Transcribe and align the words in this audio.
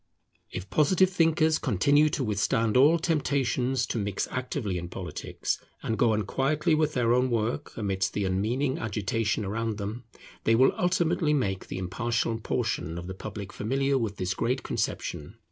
If 0.49 0.67
Positivist 0.71 1.15
thinkers 1.15 1.59
continue 1.59 2.09
to 2.09 2.23
withstand 2.23 2.75
all 2.75 2.97
temptations 2.97 3.85
to 3.85 3.99
mix 3.99 4.27
actively 4.31 4.79
in 4.79 4.89
politics, 4.89 5.59
and 5.83 5.95
go 5.95 6.13
on 6.13 6.23
quietly 6.23 6.73
with 6.73 6.93
their 6.95 7.13
own 7.13 7.29
work 7.29 7.77
amidst 7.77 8.13
the 8.13 8.25
unmeaning 8.25 8.79
agitation 8.79 9.45
around 9.45 9.77
them, 9.77 10.05
they 10.43 10.55
will 10.55 10.73
ultimately 10.75 11.35
make 11.35 11.67
the 11.67 11.77
impartial 11.77 12.39
portion 12.39 12.97
of 12.97 13.05
the 13.05 13.13
public 13.13 13.53
familiar 13.53 13.95
with 13.95 14.17
this 14.17 14.33
great 14.33 14.63
conception. 14.63 15.35